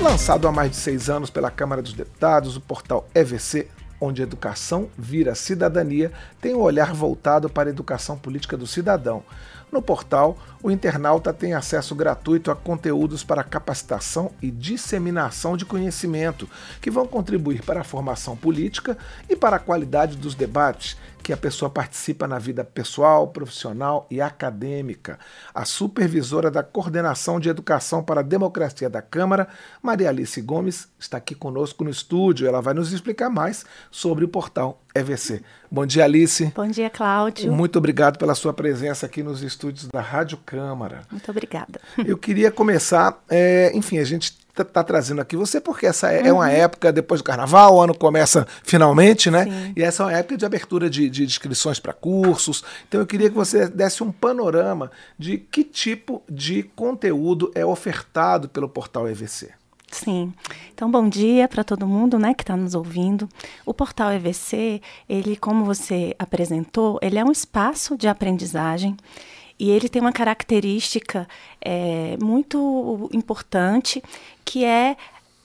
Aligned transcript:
Lançado 0.00 0.46
há 0.46 0.52
mais 0.52 0.70
de 0.70 0.76
seis 0.76 1.08
anos 1.08 1.30
pela 1.30 1.50
Câmara 1.50 1.80
dos 1.80 1.92
Deputados, 1.92 2.56
o 2.56 2.60
portal 2.60 3.08
EVC, 3.14 3.68
onde 4.00 4.22
educação 4.22 4.88
vira 4.98 5.34
cidadania, 5.34 6.12
tem 6.40 6.54
um 6.54 6.60
olhar 6.60 6.92
voltado 6.92 7.48
para 7.48 7.68
a 7.68 7.72
educação 7.72 8.18
política 8.18 8.56
do 8.56 8.66
cidadão. 8.66 9.22
No 9.74 9.82
portal, 9.82 10.38
o 10.62 10.70
internauta 10.70 11.32
tem 11.32 11.52
acesso 11.52 11.96
gratuito 11.96 12.48
a 12.48 12.54
conteúdos 12.54 13.24
para 13.24 13.42
capacitação 13.42 14.30
e 14.40 14.48
disseminação 14.48 15.56
de 15.56 15.64
conhecimento, 15.64 16.48
que 16.80 16.92
vão 16.92 17.08
contribuir 17.08 17.60
para 17.64 17.80
a 17.80 17.84
formação 17.84 18.36
política 18.36 18.96
e 19.28 19.34
para 19.34 19.56
a 19.56 19.58
qualidade 19.58 20.16
dos 20.16 20.36
debates 20.36 20.96
que 21.24 21.32
a 21.32 21.36
pessoa 21.36 21.68
participa 21.68 22.28
na 22.28 22.38
vida 22.38 22.62
pessoal, 22.62 23.26
profissional 23.26 24.06
e 24.08 24.20
acadêmica. 24.20 25.18
A 25.52 25.64
supervisora 25.64 26.52
da 26.52 26.62
Coordenação 26.62 27.40
de 27.40 27.48
Educação 27.48 28.00
para 28.00 28.20
a 28.20 28.22
Democracia 28.22 28.88
da 28.88 29.02
Câmara, 29.02 29.48
Maria 29.82 30.10
Alice 30.10 30.40
Gomes, 30.40 30.86
está 31.00 31.16
aqui 31.16 31.34
conosco 31.34 31.82
no 31.82 31.90
estúdio. 31.90 32.46
Ela 32.46 32.62
vai 32.62 32.74
nos 32.74 32.92
explicar 32.92 33.28
mais 33.28 33.64
sobre 33.90 34.24
o 34.24 34.28
portal 34.28 34.83
EVC. 34.94 35.42
Bom 35.70 35.84
dia, 35.84 36.04
Alice. 36.04 36.52
Bom 36.54 36.68
dia, 36.68 36.88
Cláudio. 36.88 37.52
Muito 37.52 37.76
obrigado 37.76 38.16
pela 38.16 38.34
sua 38.34 38.52
presença 38.52 39.06
aqui 39.06 39.24
nos 39.24 39.42
estúdios 39.42 39.88
da 39.92 40.00
Rádio 40.00 40.38
Câmara. 40.46 41.02
Muito 41.10 41.28
obrigada. 41.30 41.80
Eu 42.06 42.16
queria 42.16 42.50
começar, 42.52 43.20
é, 43.28 43.72
enfim, 43.74 43.98
a 43.98 44.04
gente 44.04 44.38
está 44.48 44.64
tá 44.64 44.84
trazendo 44.84 45.20
aqui 45.20 45.36
você 45.36 45.60
porque 45.60 45.84
essa 45.86 46.12
é, 46.12 46.20
uhum. 46.20 46.26
é, 46.26 46.32
uma 46.32 46.50
época 46.50 46.92
depois 46.92 47.20
do 47.20 47.24
carnaval, 47.24 47.74
o 47.74 47.80
ano 47.80 47.92
começa 47.92 48.46
finalmente, 48.62 49.32
né? 49.32 49.44
Sim. 49.44 49.72
E 49.76 49.82
essa 49.82 50.04
é 50.04 50.06
uma 50.06 50.12
época 50.12 50.36
de 50.36 50.46
abertura 50.46 50.88
de, 50.88 51.10
de 51.10 51.24
inscrições 51.24 51.80
para 51.80 51.92
cursos. 51.92 52.62
Então 52.86 53.00
eu 53.00 53.06
queria 53.06 53.28
que 53.28 53.34
você 53.34 53.68
desse 53.68 54.00
um 54.00 54.12
panorama 54.12 54.92
de 55.18 55.38
que 55.38 55.64
tipo 55.64 56.22
de 56.30 56.62
conteúdo 56.76 57.50
é 57.52 57.66
ofertado 57.66 58.48
pelo 58.48 58.68
portal 58.68 59.08
EVC. 59.08 59.50
Sim. 59.94 60.34
Então, 60.74 60.90
bom 60.90 61.08
dia 61.08 61.46
para 61.46 61.62
todo 61.62 61.86
mundo, 61.86 62.18
né, 62.18 62.34
que 62.34 62.42
está 62.42 62.56
nos 62.56 62.74
ouvindo. 62.74 63.28
O 63.64 63.72
portal 63.72 64.12
EVC, 64.12 64.82
ele, 65.08 65.36
como 65.36 65.64
você 65.64 66.16
apresentou, 66.18 66.98
ele 67.00 67.16
é 67.16 67.24
um 67.24 67.30
espaço 67.30 67.96
de 67.96 68.08
aprendizagem 68.08 68.96
e 69.56 69.70
ele 69.70 69.88
tem 69.88 70.02
uma 70.02 70.12
característica 70.12 71.28
é, 71.60 72.16
muito 72.20 73.08
importante, 73.12 74.02
que 74.44 74.64
é 74.64 74.96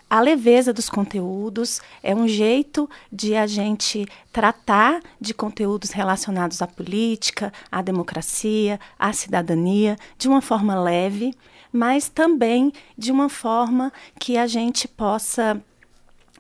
a 0.10 0.20
leveza 0.20 0.74
dos 0.74 0.90
conteúdos, 0.90 1.80
é 2.02 2.16
um 2.16 2.28
jeito 2.28 2.90
de 3.12 3.36
a 3.36 3.46
gente 3.46 4.08
tratar 4.34 5.00
de 5.22 5.32
conteúdos 5.32 5.92
relacionados 5.92 6.64
à 6.64 6.66
política, 6.66 7.54
à 7.72 7.84
democracia, 7.84 8.80
à 8.98 9.14
cidadania, 9.14 9.96
de 10.18 10.28
uma 10.28 10.42
forma 10.42 10.74
leve, 10.82 11.36
mas 11.72 12.10
também 12.10 12.72
de 12.98 13.12
uma 13.12 13.30
forma 13.30 13.92
que 14.20 14.38
a 14.38 14.48
gente 14.48 14.88
possa 14.88 15.62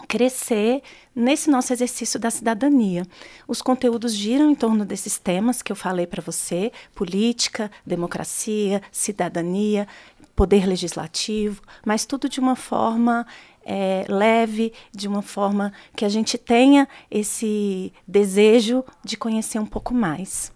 crescer 0.07 0.81
nesse 1.15 1.49
nosso 1.49 1.73
exercício 1.73 2.19
da 2.19 2.31
cidadania. 2.31 3.05
Os 3.47 3.61
conteúdos 3.61 4.13
giram 4.13 4.49
em 4.49 4.55
torno 4.55 4.85
desses 4.85 5.17
temas 5.17 5.61
que 5.61 5.71
eu 5.71 5.75
falei 5.75 6.07
para 6.07 6.21
você: 6.21 6.71
política, 6.95 7.69
democracia, 7.85 8.81
cidadania, 8.91 9.87
poder 10.35 10.65
legislativo, 10.65 11.61
mas 11.85 12.05
tudo 12.05 12.29
de 12.29 12.39
uma 12.39 12.55
forma 12.55 13.27
é, 13.65 14.05
leve, 14.07 14.73
de 14.91 15.07
uma 15.07 15.21
forma 15.21 15.73
que 15.95 16.05
a 16.05 16.09
gente 16.09 16.37
tenha 16.37 16.87
esse 17.11 17.91
desejo 18.07 18.83
de 19.03 19.17
conhecer 19.17 19.59
um 19.59 19.65
pouco 19.65 19.93
mais. 19.93 20.51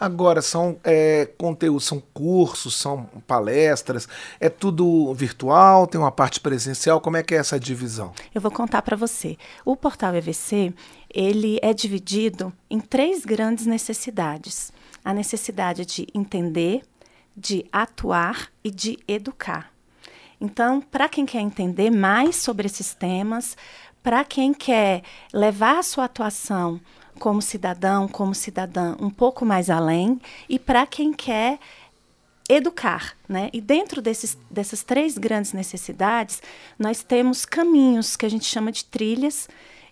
Agora, 0.00 0.40
são 0.40 0.78
é, 0.82 1.28
conteúdos, 1.36 1.84
são 1.84 2.02
cursos, 2.14 2.74
são 2.74 3.04
palestras, 3.26 4.08
é 4.40 4.48
tudo 4.48 5.12
virtual, 5.12 5.86
tem 5.86 6.00
uma 6.00 6.10
parte 6.10 6.40
presencial, 6.40 7.02
como 7.02 7.18
é 7.18 7.22
que 7.22 7.34
é 7.34 7.36
essa 7.38 7.60
divisão? 7.60 8.10
Eu 8.34 8.40
vou 8.40 8.50
contar 8.50 8.80
para 8.80 8.96
você. 8.96 9.36
O 9.62 9.76
portal 9.76 10.14
EVC, 10.14 10.72
ele 11.12 11.58
é 11.60 11.74
dividido 11.74 12.50
em 12.70 12.80
três 12.80 13.26
grandes 13.26 13.66
necessidades. 13.66 14.72
A 15.04 15.12
necessidade 15.12 15.84
de 15.84 16.06
entender, 16.14 16.82
de 17.36 17.66
atuar 17.70 18.50
e 18.64 18.70
de 18.70 18.98
educar. 19.06 19.70
Então, 20.40 20.80
para 20.80 21.10
quem 21.10 21.26
quer 21.26 21.40
entender 21.40 21.90
mais 21.90 22.36
sobre 22.36 22.64
esses 22.64 22.94
temas, 22.94 23.54
para 24.02 24.24
quem 24.24 24.54
quer 24.54 25.02
levar 25.30 25.78
a 25.78 25.82
sua 25.82 26.06
atuação 26.06 26.80
como 27.20 27.42
cidadão, 27.42 28.08
como 28.08 28.34
cidadã, 28.34 28.96
um 28.98 29.10
pouco 29.10 29.44
mais 29.44 29.68
além, 29.68 30.18
e 30.48 30.58
para 30.58 30.86
quem 30.86 31.12
quer 31.12 31.58
educar, 32.48 33.14
né? 33.28 33.50
E 33.52 33.60
dentro 33.60 34.00
desses, 34.00 34.36
dessas 34.50 34.82
três 34.82 35.18
grandes 35.18 35.52
necessidades, 35.52 36.42
nós 36.78 37.02
temos 37.02 37.44
caminhos 37.44 38.16
que 38.16 38.24
a 38.24 38.28
gente 38.28 38.46
chama 38.46 38.72
de 38.72 38.86
trilhas, 38.86 39.48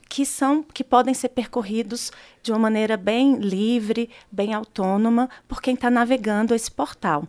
que 0.09 0.25
são 0.25 0.63
que 0.63 0.83
podem 0.83 1.13
ser 1.13 1.29
percorridos 1.29 2.11
de 2.43 2.51
uma 2.51 2.59
maneira 2.59 2.97
bem 2.97 3.37
livre, 3.37 4.09
bem 4.33 4.55
autônoma, 4.55 5.29
por 5.47 5.61
quem 5.61 5.75
está 5.75 5.91
navegando 5.91 6.55
esse 6.55 6.71
portal. 6.71 7.29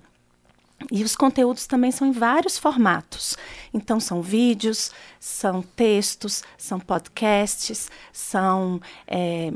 E 0.90 1.04
os 1.04 1.14
conteúdos 1.14 1.68
também 1.68 1.92
são 1.92 2.08
em 2.08 2.14
vários 2.14 2.58
formatos. 2.58 3.38
Então, 3.74 4.00
são 4.00 4.22
vídeos, 4.22 4.94
são 5.20 5.62
textos, 5.62 6.42
são 6.58 6.80
podcasts, 6.80 7.92
são 8.14 8.80
é, 9.06 9.52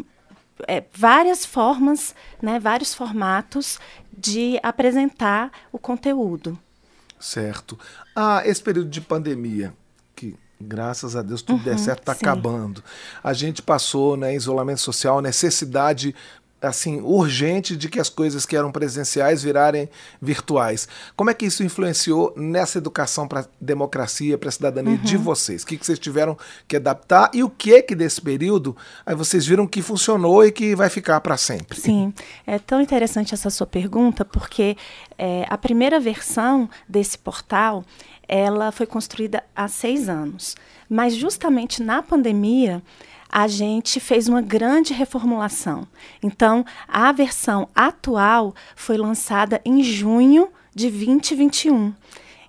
é, 0.67 0.83
várias 0.93 1.45
formas, 1.45 2.15
né, 2.41 2.59
vários 2.59 2.93
formatos 2.93 3.79
de 4.15 4.59
apresentar 4.61 5.51
o 5.71 5.79
conteúdo. 5.79 6.57
Certo. 7.19 7.79
Ah, 8.15 8.41
esse 8.45 8.61
período 8.61 8.89
de 8.89 9.01
pandemia, 9.01 9.73
que 10.15 10.35
graças 10.59 11.15
a 11.15 11.21
Deus 11.21 11.41
tudo 11.41 11.57
uhum, 11.59 11.63
der 11.63 11.79
certo, 11.79 11.99
está 11.99 12.11
acabando. 12.11 12.83
A 13.23 13.33
gente 13.33 13.61
passou, 13.61 14.17
né, 14.17 14.35
isolamento 14.35 14.81
social, 14.81 15.21
necessidade 15.21 16.13
assim 16.69 17.01
urgente 17.01 17.75
de 17.75 17.89
que 17.89 17.99
as 17.99 18.09
coisas 18.09 18.45
que 18.45 18.55
eram 18.55 18.71
presenciais 18.71 19.43
virarem 19.43 19.89
virtuais. 20.21 20.87
Como 21.15 21.29
é 21.29 21.33
que 21.33 21.45
isso 21.45 21.63
influenciou 21.63 22.33
nessa 22.35 22.77
educação 22.77 23.27
para 23.27 23.45
democracia, 23.59 24.37
para 24.37 24.49
a 24.49 24.51
cidadania 24.51 24.93
uhum. 24.93 25.03
de 25.03 25.17
vocês? 25.17 25.63
O 25.63 25.67
que, 25.67 25.77
que 25.77 25.85
vocês 25.85 25.99
tiveram 25.99 26.37
que 26.67 26.75
adaptar 26.75 27.29
e 27.33 27.43
o 27.43 27.49
que 27.49 27.81
que 27.81 27.95
desse 27.95 28.21
período 28.21 28.75
aí 29.05 29.15
vocês 29.15 29.45
viram 29.45 29.67
que 29.67 29.81
funcionou 29.81 30.45
e 30.45 30.51
que 30.51 30.75
vai 30.75 30.89
ficar 30.89 31.19
para 31.21 31.37
sempre? 31.37 31.79
Sim, 31.79 32.13
é 32.45 32.57
tão 32.59 32.81
interessante 32.81 33.33
essa 33.33 33.49
sua 33.49 33.67
pergunta 33.67 34.23
porque 34.23 34.77
é, 35.17 35.45
a 35.49 35.57
primeira 35.57 35.99
versão 35.99 36.69
desse 36.87 37.17
portal 37.17 37.83
ela 38.27 38.71
foi 38.71 38.85
construída 38.85 39.43
há 39.55 39.67
seis 39.67 40.07
anos, 40.07 40.55
mas 40.89 41.13
justamente 41.15 41.83
na 41.83 42.01
pandemia 42.01 42.81
a 43.35 43.47
gente 43.47 43.99
fez 43.99 44.29
uma 44.29 44.43
grande 44.43 44.93
reformulação. 44.93 45.87
Então, 46.21 46.63
a 46.87 47.11
versão 47.11 47.67
atual 47.73 48.53
foi 48.75 48.95
lançada 48.95 49.59
em 49.65 49.81
junho 49.81 50.49
de 50.75 50.87
2021. 50.87 51.95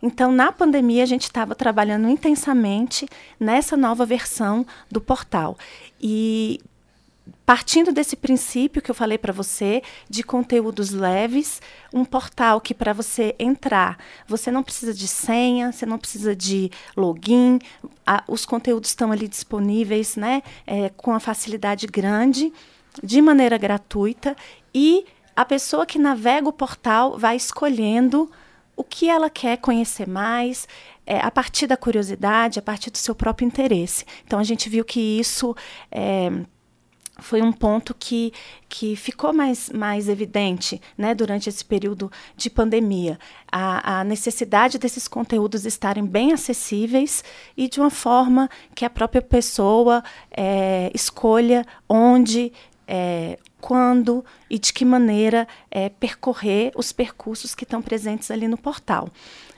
Então, 0.02 0.30
na 0.30 0.52
pandemia, 0.52 1.02
a 1.02 1.06
gente 1.06 1.22
estava 1.22 1.54
trabalhando 1.54 2.06
intensamente 2.06 3.08
nessa 3.40 3.78
nova 3.78 4.04
versão 4.04 4.66
do 4.90 5.00
portal. 5.00 5.56
E 5.98 6.60
partindo 7.46 7.92
desse 7.92 8.16
princípio 8.16 8.80
que 8.80 8.90
eu 8.90 8.94
falei 8.94 9.18
para 9.18 9.32
você, 9.32 9.82
de 10.08 10.22
conteúdos 10.22 10.90
leves, 10.90 11.60
um 11.92 12.04
portal 12.04 12.60
que 12.60 12.72
para 12.72 12.92
você 12.92 13.34
entrar, 13.38 13.98
você 14.26 14.50
não 14.50 14.62
precisa 14.62 14.94
de 14.94 15.06
senha, 15.06 15.70
você 15.70 15.84
não 15.84 15.98
precisa 15.98 16.34
de 16.34 16.70
login, 16.96 17.58
a, 18.06 18.24
os 18.26 18.46
conteúdos 18.46 18.90
estão 18.90 19.12
ali 19.12 19.28
disponíveis, 19.28 20.16
né, 20.16 20.42
é, 20.66 20.88
com 20.90 21.12
a 21.12 21.20
facilidade 21.20 21.86
grande, 21.86 22.52
de 23.02 23.20
maneira 23.20 23.58
gratuita, 23.58 24.34
e 24.74 25.04
a 25.36 25.44
pessoa 25.44 25.84
que 25.84 25.98
navega 25.98 26.48
o 26.48 26.52
portal 26.52 27.18
vai 27.18 27.36
escolhendo 27.36 28.30
o 28.76 28.82
que 28.82 29.08
ela 29.08 29.30
quer 29.30 29.58
conhecer 29.58 30.08
mais, 30.08 30.66
é, 31.06 31.20
a 31.20 31.30
partir 31.30 31.66
da 31.66 31.76
curiosidade, 31.76 32.58
a 32.58 32.62
partir 32.62 32.90
do 32.90 32.98
seu 32.98 33.14
próprio 33.14 33.46
interesse. 33.46 34.04
Então 34.24 34.38
a 34.38 34.44
gente 34.44 34.68
viu 34.68 34.84
que 34.84 35.00
isso 35.00 35.54
é, 35.90 36.30
foi 37.18 37.40
um 37.40 37.52
ponto 37.52 37.94
que, 37.94 38.32
que 38.68 38.96
ficou 38.96 39.32
mais, 39.32 39.70
mais 39.70 40.08
evidente 40.08 40.80
né, 40.98 41.14
durante 41.14 41.48
esse 41.48 41.64
período 41.64 42.10
de 42.36 42.50
pandemia. 42.50 43.18
A, 43.50 44.00
a, 44.00 44.04
necessidade 44.04 44.78
desses 44.78 45.06
conteúdos 45.06 45.64
estarem 45.64 46.04
bem 46.04 46.32
acessíveis 46.32 47.22
e 47.56 47.68
de 47.68 47.80
uma 47.80 47.90
forma 47.90 48.48
que 48.74 48.84
a 48.84 48.90
própria 48.90 49.22
pessoa 49.22 50.02
é, 50.30 50.90
escolha 50.92 51.64
onde, 51.88 52.52
é, 52.86 53.38
quando 53.64 54.22
e 54.50 54.58
de 54.58 54.74
que 54.74 54.84
maneira 54.84 55.48
é, 55.70 55.88
percorrer 55.88 56.70
os 56.76 56.92
percursos 56.92 57.54
que 57.54 57.64
estão 57.64 57.80
presentes 57.80 58.30
ali 58.30 58.46
no 58.46 58.58
portal. 58.58 59.08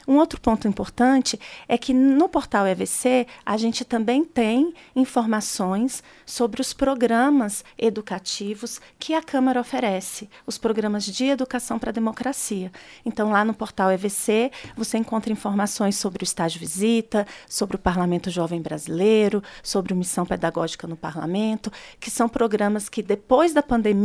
Um 0.06 0.18
outro 0.18 0.40
ponto 0.40 0.68
importante 0.68 1.38
é 1.66 1.76
que 1.76 1.92
no 1.92 2.28
portal 2.28 2.64
EVC 2.64 3.26
a 3.44 3.56
gente 3.56 3.84
também 3.84 4.24
tem 4.24 4.72
informações 4.94 6.02
sobre 6.24 6.60
os 6.60 6.72
programas 6.72 7.64
educativos 7.76 8.80
que 9.00 9.14
a 9.14 9.22
Câmara 9.22 9.60
oferece, 9.60 10.30
os 10.46 10.56
programas 10.56 11.04
de 11.04 11.24
educação 11.24 11.76
para 11.76 11.90
a 11.90 11.92
democracia. 11.92 12.70
Então, 13.04 13.30
lá 13.30 13.44
no 13.44 13.52
portal 13.52 13.90
EVC, 13.90 14.52
você 14.76 14.96
encontra 14.96 15.32
informações 15.32 15.96
sobre 15.96 16.22
o 16.22 16.24
estágio 16.24 16.60
visita, 16.60 17.26
sobre 17.48 17.74
o 17.74 17.78
Parlamento 17.78 18.30
Jovem 18.30 18.62
Brasileiro, 18.62 19.42
sobre 19.60 19.92
o 19.92 19.96
Missão 19.96 20.24
Pedagógica 20.24 20.86
no 20.86 20.96
Parlamento, 20.96 21.72
que 21.98 22.12
são 22.12 22.28
programas 22.28 22.88
que, 22.88 23.02
depois 23.02 23.52
da 23.52 23.62
pandemia, 23.62 23.95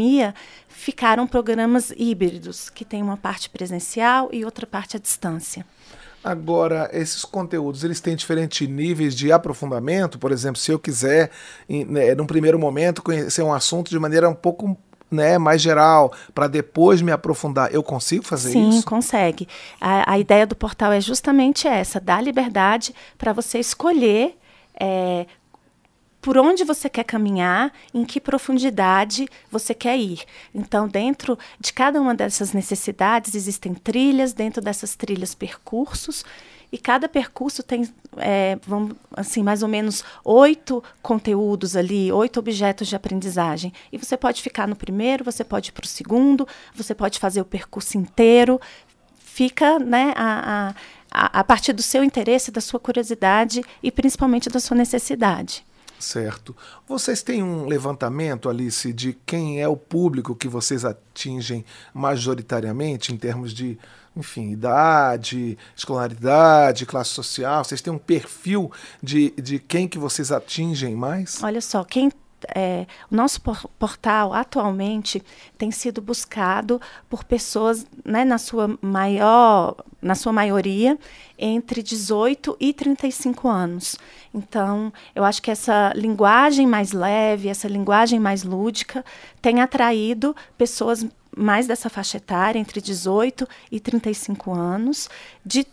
ficaram 0.68 1.28
programas 1.28 1.92
híbridos, 1.96 2.70
que 2.70 2.84
tem 2.86 3.02
uma 3.02 3.18
parte 3.18 3.50
presencial 3.50 4.30
e 4.32 4.44
outra 4.46 4.66
parte 4.66 4.98
à 4.98 5.00
distância. 5.00 5.66
Agora, 6.24 6.90
esses 6.94 7.26
conteúdos, 7.26 7.84
eles 7.84 8.00
têm 8.00 8.16
diferentes 8.16 8.68
níveis 8.68 9.16
de 9.16 9.32
aprofundamento? 9.32 10.20
Por 10.20 10.32
exemplo, 10.32 10.60
se 10.60 10.72
eu 10.72 10.78
quiser, 10.78 11.32
em, 11.68 11.84
né, 11.84 12.14
num 12.14 12.28
primeiro 12.28 12.60
momento, 12.60 13.02
conhecer 13.02 13.42
um 13.42 13.52
assunto 13.52 13.90
de 13.90 13.98
maneira 13.98 14.30
um 14.30 14.36
pouco 14.36 14.78
né, 15.10 15.38
mais 15.38 15.62
geral, 15.62 16.14
para 16.34 16.48
depois 16.48 17.02
me 17.02 17.12
aprofundar, 17.12 17.74
eu 17.74 17.84
consigo 17.84 18.24
fazer 18.24 18.52
Sim, 18.52 18.70
isso? 18.70 18.80
Sim, 18.80 18.86
consegue. 18.86 19.48
A, 19.80 20.14
a, 20.14 20.20
ideia 20.20 20.48
do 20.48 20.56
portal 20.56 20.92
é 20.94 21.02
justamente 21.02 21.68
essa, 21.68 22.00
dar 22.00 22.24
liberdade 22.24 22.96
para 23.18 23.34
você 23.34 23.60
escolher 23.60 24.38
é, 24.80 25.26
por 26.22 26.38
onde 26.38 26.64
você 26.64 26.88
quer 26.88 27.04
caminhar, 27.04 27.74
em 27.94 28.06
que 28.06 28.22
profundidade 28.22 29.28
você 29.50 29.74
quer 29.74 29.98
ir. 29.98 30.24
Então, 30.54 30.88
dentro 30.88 31.38
de 31.60 31.74
cada 31.74 32.00
uma 32.00 32.14
dessas 32.14 32.54
necessidades, 32.54 33.34
existem 33.34 33.74
trilhas, 33.74 34.32
dentro 34.32 34.62
dessas 34.62 34.96
trilhas, 34.96 35.34
percursos, 35.34 36.24
e 36.72 36.78
cada 36.78 37.10
percurso 37.10 37.62
tem, 37.62 37.90
é, 38.16 38.58
vamos, 38.66 38.96
assim, 39.18 39.44
mais 39.44 39.62
ou 39.62 39.68
menos 39.68 40.06
oito 40.24 40.82
conteúdos 41.02 41.76
ali, 41.76 42.12
oito 42.12 42.40
objetos 42.40 42.88
de 42.88 42.96
aprendizagem. 42.96 43.74
E 43.92 43.98
você 43.98 44.16
pode 44.16 44.42
ficar 44.42 44.68
no 44.68 44.76
primeiro, 44.76 45.24
você 45.24 45.44
pode 45.44 45.70
ir 45.70 45.74
para 45.74 45.84
o 45.84 45.88
segundo, 45.88 46.48
você 46.74 46.96
pode 46.96 47.20
fazer 47.20 47.42
o 47.42 47.46
percurso 47.46 47.98
inteiro. 47.98 48.62
Fica 49.20 49.80
né, 49.80 50.14
a, 50.16 50.74
a, 51.12 51.40
a 51.40 51.44
partir 51.44 51.74
do 51.74 51.82
seu 51.82 52.06
interesse, 52.06 52.52
da 52.52 52.62
sua 52.62 52.80
curiosidade 52.80 53.62
e 53.84 53.92
principalmente 53.92 54.50
da 54.50 54.60
sua 54.60 54.78
necessidade. 54.78 55.66
Certo. 56.02 56.56
Vocês 56.88 57.22
têm 57.22 57.44
um 57.44 57.68
levantamento, 57.68 58.50
Alice, 58.50 58.92
de 58.92 59.14
quem 59.26 59.62
é 59.62 59.68
o 59.68 59.78
público 59.78 60.36
que 60.36 60.48
vocês 60.48 60.84
atingem 60.84 61.64
majoritariamente 61.94 63.14
em 63.14 63.18
termos 63.18 63.54
de, 63.54 63.78
enfim, 64.16 64.52
idade, 64.52 65.58
escolaridade, 65.76 66.88
classe 66.88 67.12
social? 67.12 67.64
Vocês 67.64 67.82
têm 67.82 67.94
um 67.94 68.00
perfil 68.00 68.72
de, 69.02 69.30
de 69.32 69.60
quem 69.60 69.88
que 69.88 70.00
vocês 70.00 70.32
atingem 70.32 70.96
mais? 70.96 71.42
Olha 71.44 71.62
só, 71.62 71.84
quem 71.84 72.12
é, 72.56 72.86
o 73.10 73.16
nosso 73.16 73.42
portal 73.78 74.34
atualmente 74.34 75.24
tem 75.58 75.72
sido 75.72 76.02
buscado 76.02 76.82
por 77.10 77.24
pessoas, 77.24 77.86
né, 78.04 78.24
na 78.26 78.38
sua 78.38 78.78
maior, 78.82 79.76
na 80.02 80.16
sua 80.16 80.34
maioria, 80.34 80.98
entre 81.38 81.82
18 81.82 82.58
e 82.60 82.74
35 82.74 83.48
anos. 83.48 83.98
Então, 84.34 84.92
eu 85.16 85.24
acho 85.24 85.42
que 85.42 85.52
essa 85.52 85.92
linguagem 85.96 86.66
mais 86.68 86.92
leve, 86.92 87.50
essa 87.50 87.68
linguagem 87.68 88.20
mais 88.20 88.44
lúdica, 88.44 89.04
tem 89.42 89.62
atraído 89.62 90.36
pessoas 90.58 91.06
mais 91.36 91.68
dessa 91.68 91.90
faixa 91.90 92.18
etária, 92.18 92.60
entre 92.60 92.82
18 92.82 93.48
e 93.72 93.80
35 93.80 94.54
anos, 94.54 95.10
de 95.46 95.66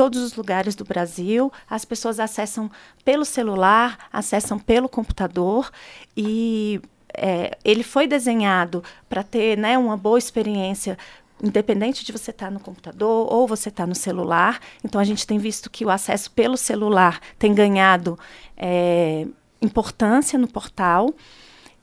todos 0.00 0.22
os 0.22 0.34
lugares 0.34 0.74
do 0.74 0.82
Brasil. 0.82 1.52
As 1.68 1.84
pessoas 1.84 2.18
acessam 2.18 2.70
pelo 3.04 3.22
celular, 3.22 3.98
acessam 4.10 4.58
pelo 4.58 4.88
computador 4.88 5.70
e 6.16 6.80
é, 7.12 7.58
ele 7.62 7.82
foi 7.82 8.06
desenhado 8.06 8.82
para 9.10 9.22
ter 9.22 9.58
né, 9.58 9.76
uma 9.76 9.98
boa 9.98 10.18
experiência 10.18 10.96
independente 11.42 12.02
de 12.02 12.12
você 12.12 12.30
estar 12.30 12.46
tá 12.46 12.50
no 12.50 12.58
computador 12.58 13.30
ou 13.30 13.46
você 13.46 13.68
estar 13.68 13.82
tá 13.82 13.86
no 13.86 13.94
celular. 13.94 14.58
Então, 14.82 14.98
a 14.98 15.04
gente 15.04 15.26
tem 15.26 15.36
visto 15.36 15.68
que 15.68 15.84
o 15.84 15.90
acesso 15.90 16.30
pelo 16.30 16.56
celular 16.56 17.20
tem 17.38 17.54
ganhado 17.54 18.18
é, 18.56 19.26
importância 19.60 20.38
no 20.38 20.48
portal. 20.48 21.12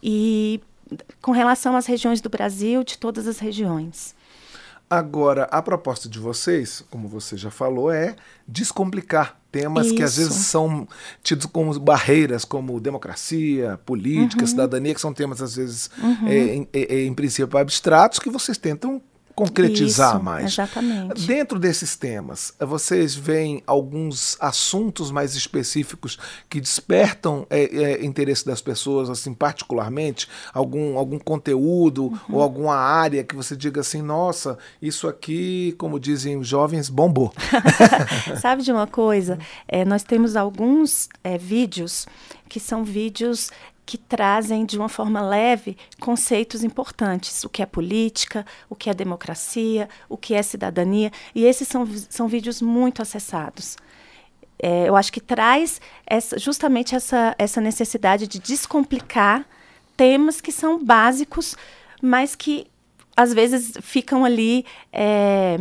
E 0.02 0.60
com 1.22 1.34
relação 1.34 1.76
às 1.76 1.86
regiões 1.86 2.20
do 2.20 2.30
Brasil, 2.30 2.84
de 2.84 2.98
todas 2.98 3.28
as 3.28 3.38
regiões. 3.38 4.17
Agora, 4.90 5.44
a 5.52 5.62
proposta 5.62 6.08
de 6.08 6.18
vocês, 6.18 6.82
como 6.90 7.10
você 7.10 7.36
já 7.36 7.52
falou, 7.52 7.92
é 7.92 8.16
descomplicar 8.48 9.38
temas 9.52 9.88
Isso. 9.88 9.96
que 9.96 10.04
às 10.04 10.16
vezes 10.16 10.34
são 10.34 10.88
tidos 11.22 11.46
como 11.46 11.78
barreiras, 11.78 12.46
como 12.46 12.80
democracia, 12.80 13.78
política, 13.86 14.44
uhum. 14.44 14.48
cidadania, 14.48 14.94
que 14.94 15.02
são 15.02 15.14
temas 15.14 15.42
às 15.42 15.56
vezes, 15.56 15.90
uhum. 16.02 16.28
é, 16.28 16.56
em, 16.56 16.70
é, 16.72 17.04
em 17.04 17.14
princípio, 17.14 17.58
abstratos, 17.58 18.20
que 18.20 18.30
vocês 18.30 18.58
tentam 18.58 18.97
concretizar 19.38 20.16
Isso, 20.16 20.24
mais. 20.24 20.46
Exatamente. 20.46 21.28
Dentro 21.28 21.60
desses 21.60 21.96
temas, 21.96 22.52
vocês 22.60 23.14
veem 23.14 23.62
alguns 23.68 24.36
assuntos 24.40 25.12
mais 25.12 25.36
específicos 25.36 26.18
que 26.50 26.60
despertam 26.60 27.46
é, 27.48 27.66
é, 27.66 28.04
interesse 28.04 28.44
das 28.44 28.64
pessoas, 28.64 29.12
assim, 29.12 29.36
particularmente? 29.36 30.28
Algum, 30.52 30.98
algum 30.98 31.20
conteúdo 31.20 32.06
uhum. 32.06 32.20
ou 32.32 32.42
alguma 32.42 32.78
área 32.78 33.24
que 33.24 33.36
você 33.36 33.56
diga 33.56 33.82
assim, 33.82 34.02
nossa, 34.02 34.58
isso 34.82 35.08
aqui, 35.08 35.76
como 35.78 36.00
dizem 36.00 36.36
os 36.36 36.48
jovens, 36.48 36.90
bombou. 36.90 37.32
Sabe 38.42 38.64
de 38.64 38.72
uma 38.72 38.88
coisa? 38.88 39.38
É, 39.68 39.86
nós 39.86 40.02
temos 40.02 40.36
alguns 40.36 41.10
é, 41.24 41.38
vídeos 41.38 42.08
que 42.50 42.60
são 42.60 42.84
vídeos 42.84 43.52
que 43.88 43.98
trazem 43.98 44.66
de 44.66 44.78
uma 44.78 44.90
forma 44.90 45.22
leve 45.22 45.78
conceitos 45.98 46.62
importantes, 46.62 47.46
o 47.46 47.50
que 47.50 47.64
é 47.64 47.66
política, 47.66 48.46
o 48.70 48.76
que 48.76 48.90
é 48.90 48.94
democracia, 48.94 49.88
o 50.10 50.18
que 50.18 50.34
é 50.34 50.44
cidadania, 50.44 51.10
e 51.34 51.46
esses 51.46 51.70
são, 51.70 51.88
são 52.10 52.28
vídeos 52.28 52.62
muito 52.62 53.02
acessados. 53.02 53.78
É, 54.60 54.90
eu 54.90 54.96
acho 54.98 55.12
que 55.12 55.22
traz 55.22 55.80
essa, 56.06 56.38
justamente 56.38 56.96
essa, 56.96 57.34
essa 57.40 57.62
necessidade 57.62 58.28
de 58.28 58.40
descomplicar 58.40 59.46
temas 59.96 60.42
que 60.42 60.52
são 60.52 60.84
básicos, 60.84 61.56
mas 62.02 62.36
que 62.36 62.68
às 63.16 63.34
vezes 63.34 63.78
ficam 63.82 64.26
ali 64.26 64.66
é, 64.92 65.58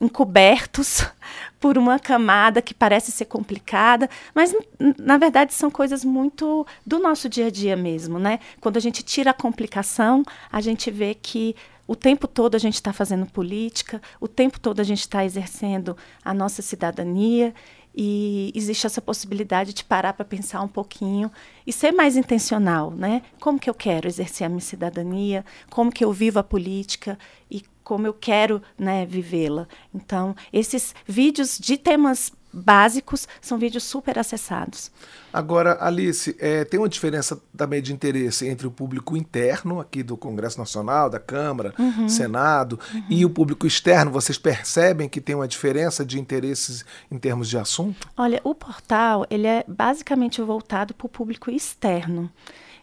encobertos 0.00 1.04
por 1.60 1.76
uma 1.76 1.98
camada 1.98 2.62
que 2.62 2.72
parece 2.72 3.12
ser 3.12 3.26
complicada, 3.26 4.08
mas 4.34 4.54
na 4.98 5.18
verdade 5.18 5.52
são 5.52 5.70
coisas 5.70 6.04
muito 6.04 6.66
do 6.86 6.98
nosso 6.98 7.28
dia 7.28 7.46
a 7.46 7.50
dia 7.50 7.76
mesmo, 7.76 8.18
né? 8.18 8.38
Quando 8.60 8.78
a 8.78 8.80
gente 8.80 9.02
tira 9.02 9.30
a 9.30 9.34
complicação, 9.34 10.24
a 10.50 10.60
gente 10.60 10.90
vê 10.90 11.14
que 11.14 11.54
o 11.86 11.96
tempo 11.96 12.28
todo 12.28 12.54
a 12.54 12.58
gente 12.58 12.74
está 12.74 12.92
fazendo 12.92 13.26
política, 13.26 14.00
o 14.20 14.28
tempo 14.28 14.60
todo 14.60 14.78
a 14.78 14.84
gente 14.84 15.00
está 15.00 15.24
exercendo 15.24 15.96
a 16.24 16.32
nossa 16.32 16.62
cidadania 16.62 17.52
e 17.94 18.52
existe 18.54 18.86
essa 18.86 19.02
possibilidade 19.02 19.72
de 19.72 19.84
parar 19.84 20.12
para 20.12 20.24
pensar 20.24 20.62
um 20.62 20.68
pouquinho 20.68 21.30
e 21.66 21.72
ser 21.72 21.90
mais 21.90 22.16
intencional, 22.16 22.92
né? 22.92 23.22
Como 23.40 23.58
que 23.58 23.68
eu 23.68 23.74
quero 23.74 24.06
exercer 24.06 24.46
a 24.46 24.48
minha 24.48 24.60
cidadania? 24.60 25.44
Como 25.68 25.90
que 25.90 26.04
eu 26.04 26.12
vivo 26.12 26.38
a 26.38 26.44
política 26.44 27.18
e 27.50 27.62
como 27.82 28.06
eu 28.06 28.14
quero 28.14 28.62
né, 28.78 29.06
vivê-la. 29.06 29.66
Então, 29.94 30.34
esses 30.52 30.94
vídeos 31.06 31.58
de 31.58 31.76
temas 31.76 32.32
básicos 32.52 33.28
são 33.40 33.58
vídeos 33.58 33.84
super 33.84 34.18
acessados. 34.18 34.90
Agora, 35.32 35.78
Alice, 35.80 36.34
é, 36.40 36.64
tem 36.64 36.80
uma 36.80 36.88
diferença 36.88 37.40
também 37.56 37.80
de 37.80 37.92
interesse 37.92 38.48
entre 38.48 38.66
o 38.66 38.70
público 38.70 39.16
interno 39.16 39.80
aqui 39.80 40.02
do 40.02 40.16
Congresso 40.16 40.58
Nacional, 40.58 41.08
da 41.08 41.20
Câmara, 41.20 41.72
uhum. 41.78 42.08
Senado, 42.08 42.78
uhum. 42.92 43.04
e 43.08 43.24
o 43.24 43.30
público 43.30 43.66
externo. 43.66 44.10
Vocês 44.10 44.36
percebem 44.36 45.08
que 45.08 45.20
tem 45.20 45.36
uma 45.36 45.46
diferença 45.46 46.04
de 46.04 46.18
interesses 46.18 46.84
em 47.10 47.18
termos 47.18 47.48
de 47.48 47.56
assunto? 47.56 48.08
Olha, 48.16 48.40
o 48.42 48.54
portal 48.54 49.24
ele 49.30 49.46
é 49.46 49.64
basicamente 49.68 50.42
voltado 50.42 50.92
para 50.92 51.06
o 51.06 51.10
público 51.10 51.50
externo. 51.50 52.30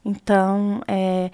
Então, 0.06 0.82
é, 0.88 1.32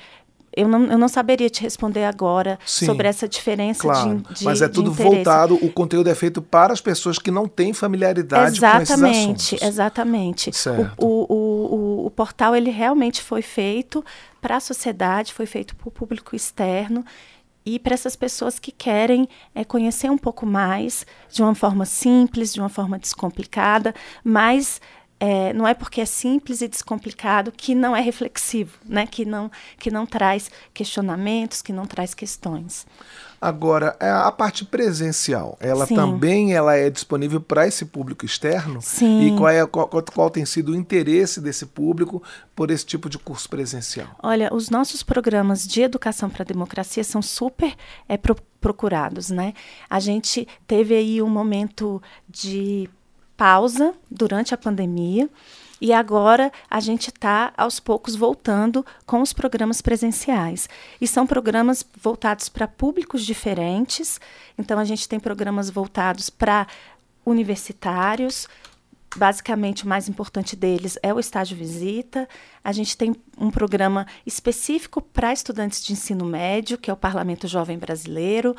eu 0.56 0.68
não, 0.68 0.86
eu 0.86 0.98
não 0.98 1.08
saberia 1.08 1.50
te 1.50 1.62
responder 1.62 2.06
agora 2.06 2.60
Sim, 2.66 2.86
sobre 2.86 3.08
essa 3.08 3.28
diferença 3.28 3.82
claro, 3.82 4.18
de, 4.18 4.34
de 4.36 4.46
Mas 4.46 4.62
é 4.62 4.68
tudo 4.68 4.92
voltado, 4.92 5.56
o 5.56 5.72
conteúdo 5.72 6.10
é 6.10 6.16
feito 6.16 6.42
para 6.42 6.74
as 6.74 6.82
pessoas 6.82 7.18
que 7.18 7.32
não 7.32 7.48
têm 7.48 7.74
familiaridade 7.74 8.58
exatamente, 8.58 8.88
com 8.88 8.94
esses 8.94 9.04
assuntos. 9.04 9.54
Exatamente, 9.62 10.50
exatamente. 10.50 10.96
O, 10.98 11.06
o, 11.06 11.36
o, 11.36 12.06
o, 12.06 12.12
portal 12.12 12.56
ele 12.56 12.70
realmente 12.70 13.22
foi 13.22 13.42
feito 13.42 14.04
para 14.42 14.58
a 14.58 14.60
sociedade, 14.60 15.34
foi 15.34 15.46
feito 15.46 15.76
para 15.76 15.88
o 15.88 15.92
público 15.92 16.36
externo 16.36 17.04
e 17.66 17.80
para 17.80 17.94
essas 17.94 18.16
pessoas 18.16 18.60
que 18.60 18.72
querem 18.72 19.28
é, 19.56 19.64
conhecer 19.64 20.12
um 20.12 20.18
pouco 20.18 20.46
mais 20.46 21.06
de 21.32 21.42
uma 21.42 21.56
forma 21.56 21.86
simples, 21.86 22.54
de 22.54 22.60
uma 22.60 22.70
forma 22.70 23.00
descomplicada, 23.00 23.96
mas 24.24 24.82
é, 25.26 25.54
não 25.54 25.66
é 25.66 25.74
porque 25.74 26.02
é 26.02 26.06
simples 26.06 26.60
e 26.60 26.68
descomplicado 26.68 27.50
que 27.50 27.74
não 27.74 27.96
é 27.96 28.02
reflexivo, 28.02 28.78
né? 28.86 29.08
que, 29.08 29.24
não, 29.24 29.50
que 29.80 29.90
não 29.90 30.06
traz 30.06 30.52
questionamentos, 30.74 31.62
que 31.62 31.72
não 31.72 31.86
traz 31.86 32.14
questões. 32.14 32.86
Agora, 33.40 33.96
é, 34.02 34.10
a 34.10 34.30
parte 34.34 34.66
presencial, 34.66 35.58
ela 35.62 35.86
Sim. 35.86 35.96
também 35.96 36.54
ela 36.54 36.76
é 36.76 36.90
disponível 36.90 37.40
para 37.40 37.66
esse 37.66 37.86
público 37.86 38.26
externo? 38.26 38.82
Sim. 38.82 39.28
E 39.28 39.38
qual, 39.38 39.48
é, 39.48 39.66
qual, 39.66 39.88
qual, 39.88 40.30
tem 40.30 40.46
sido 40.46 40.74
o 40.74 40.76
interesse 40.76 41.40
desse 41.40 41.68
público 41.68 42.22
por 42.54 42.70
esse 42.70 42.86
tipo 42.86 43.10
de 43.10 43.18
curso 43.18 43.48
presencial? 43.50 44.10
Olha, 44.22 44.54
os 44.54 44.70
nossos 44.70 45.04
programas 45.04 45.66
de 45.66 45.82
educação 45.84 46.30
para 46.30 46.44
a 46.44 46.46
democracia 46.46 47.04
são 47.04 47.22
super 47.22 47.74
é, 48.10 48.18
pro, 48.18 48.36
procurados, 48.60 49.30
né? 49.30 49.54
A 49.90 50.02
gente 50.02 50.46
teve 50.68 50.94
aí 50.94 51.22
um 51.22 51.30
momento 51.30 52.02
de 52.28 52.90
pausa 53.44 53.94
durante 54.10 54.54
a 54.54 54.58
pandemia. 54.58 55.30
E 55.82 55.92
agora 55.92 56.50
a 56.70 56.80
gente 56.80 57.10
está, 57.10 57.52
aos 57.58 57.78
poucos, 57.78 58.16
voltando 58.16 58.86
com 59.06 59.22
os 59.22 59.34
programas 59.34 59.82
presenciais. 59.82 60.70
E 61.02 61.06
são 61.06 61.28
programas 61.28 61.86
voltados 62.02 62.48
para 62.48 62.70
públicos 62.70 63.26
diferentes. 63.26 64.18
Então, 64.58 64.80
a 64.80 64.86
gente 64.86 65.10
tem 65.10 65.20
programas 65.20 65.70
voltados 65.70 66.30
para 66.30 66.66
universitários. 67.26 68.48
Basicamente, 69.14 69.84
o 69.84 69.90
mais 69.90 70.08
importante 70.08 70.56
deles 70.56 70.98
é 71.04 71.14
o 71.14 71.20
estágio 71.20 71.58
visita. 71.58 72.30
A 72.64 72.72
gente 72.72 72.96
tem 72.96 73.14
um 73.38 73.52
programa 73.52 74.08
específico 74.26 75.02
para 75.02 75.34
estudantes 75.34 75.84
de 75.84 75.92
ensino 75.92 76.24
médio, 76.24 76.78
que 76.78 76.90
é 76.90 76.94
o 76.94 76.98
Parlamento 76.98 77.46
Jovem 77.46 77.78
Brasileiro. 77.78 78.56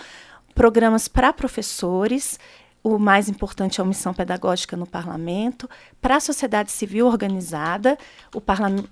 Programas 0.55 1.09
para 1.09 1.33
professores 1.33 2.39
o 2.85 2.99
mais 2.99 3.31
importante 3.31 3.81
é 3.81 3.83
a 3.83 3.85
omissão 3.85 4.13
pedagógica 4.13 4.77
no 4.77 4.87
parlamento, 4.87 5.69
para 6.03 6.17
a 6.17 6.21
sociedade 6.21 6.71
civil 6.71 7.07
organizada, 7.07 7.97
o, 8.35 8.43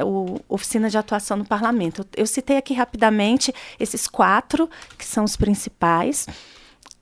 o 0.03 0.41
oficina 0.49 0.89
de 0.89 0.97
atuação 0.97 1.37
no 1.37 1.45
parlamento. 1.45 2.01
Eu, 2.01 2.23
eu, 2.23 2.27
citei 2.27 2.57
aqui 2.57 2.73
rapidamente 2.73 3.53
esses 3.79 4.09
quatro, 4.09 4.69
que 4.97 5.05
são 5.05 5.25
os 5.25 5.37
principais. 5.37 6.27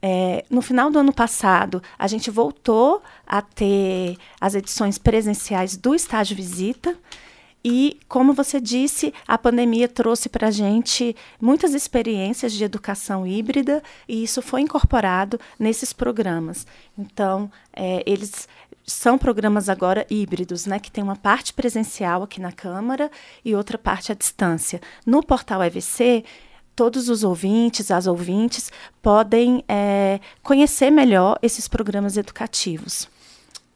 É, 0.03 0.45
no 0.51 0.61
final 0.61 0.91
do 0.91 0.99
ano 0.99 1.13
passado, 1.13 1.81
a 1.97 2.09
gente 2.09 2.29
voltou 2.29 3.01
a 3.25 3.41
ter 3.41 4.17
as 4.41 4.57
edições 4.57 4.99
presenciais 4.99 5.77
do 5.77 5.95
estágio 5.95 6.35
visita. 6.35 6.97
E, 7.65 8.01
como 8.09 8.33
você 8.33 8.59
disse, 8.61 9.13
a 9.29 9.37
pandemia 9.37 9.87
trouxe 9.87 10.29
para 10.29 10.49
a 10.49 10.51
gente 10.51 11.15
muitas 11.41 11.75
experiências 11.75 12.53
de 12.53 12.65
educação 12.65 13.27
híbrida 13.27 13.83
e 14.09 14.23
isso 14.23 14.41
foi 14.41 14.63
incorporado 14.63 15.39
nesses 15.59 15.93
programas. 15.93 16.67
Então, 16.97 17.51
é, 17.73 18.03
eles 18.07 18.49
são 18.87 19.19
programas 19.19 19.69
agora 19.69 20.07
híbridos, 20.11 20.65
né, 20.65 20.79
que 20.79 20.91
tem 20.91 21.05
uma 21.05 21.17
parte 21.17 21.53
presencial 21.53 22.23
aqui 22.23 22.41
na 22.41 22.51
Câmara 22.51 23.11
e 23.45 23.55
outra 23.55 23.77
parte 23.77 24.11
à 24.11 24.15
distância. 24.15 24.81
No 25.05 25.23
portal 25.23 25.63
EVC, 25.63 26.25
todos 26.75 27.11
os 27.11 27.23
ouvintes, 27.23 27.91
as 27.91 28.07
ouvintes, 28.07 28.73
podem 29.03 29.63
é, 29.69 30.19
conhecer 30.43 30.91
melhor 30.91 31.39
esses 31.43 31.69
programas 31.69 32.17
educativos. 32.17 33.07